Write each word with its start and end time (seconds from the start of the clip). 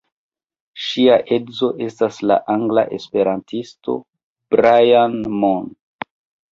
Ŝia 0.85 1.17
edzo 1.37 1.69
estas 1.89 2.19
la 2.31 2.39
angla 2.55 2.87
esperantisto 2.99 4.01
Brian 4.57 5.21
Moon. 5.41 5.75